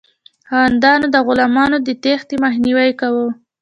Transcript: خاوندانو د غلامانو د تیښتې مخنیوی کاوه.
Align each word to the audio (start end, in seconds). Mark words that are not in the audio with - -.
خاوندانو 0.49 1.07
د 1.11 1.15
غلامانو 1.27 1.77
د 1.87 1.89
تیښتې 2.03 2.35
مخنیوی 2.43 2.91
کاوه. 2.99 3.27